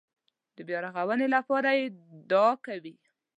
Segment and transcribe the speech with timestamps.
[0.55, 1.85] د بیارغونې لپاره یې
[2.31, 2.95] دعا کوي.